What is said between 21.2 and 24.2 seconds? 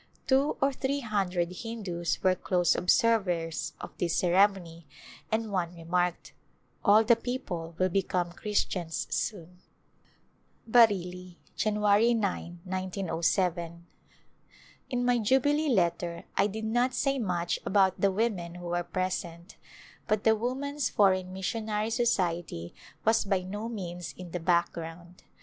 Missionary Society was by no means